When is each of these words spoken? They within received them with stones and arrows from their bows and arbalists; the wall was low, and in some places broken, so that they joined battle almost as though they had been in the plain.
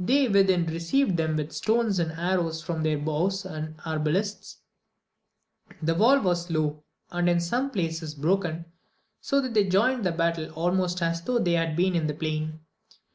They 0.00 0.28
within 0.28 0.64
received 0.64 1.18
them 1.18 1.36
with 1.36 1.52
stones 1.52 1.98
and 1.98 2.12
arrows 2.12 2.62
from 2.62 2.82
their 2.82 2.96
bows 2.96 3.44
and 3.44 3.76
arbalists; 3.84 4.60
the 5.82 5.94
wall 5.94 6.20
was 6.20 6.50
low, 6.50 6.84
and 7.10 7.28
in 7.28 7.38
some 7.38 7.68
places 7.70 8.14
broken, 8.14 8.64
so 9.20 9.42
that 9.42 9.52
they 9.52 9.68
joined 9.68 10.04
battle 10.16 10.50
almost 10.52 11.02
as 11.02 11.20
though 11.20 11.38
they 11.38 11.52
had 11.52 11.76
been 11.76 11.94
in 11.94 12.06
the 12.06 12.14
plain. 12.14 12.60